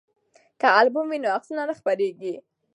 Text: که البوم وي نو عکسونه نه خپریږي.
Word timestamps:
که 0.59 0.67
البوم 0.79 1.05
وي 1.09 1.19
نو 1.23 1.29
عکسونه 1.37 1.63
نه 1.69 1.73
خپریږي. 1.79 2.33